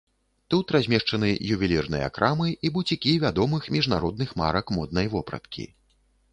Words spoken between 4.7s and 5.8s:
моднай вопраткі.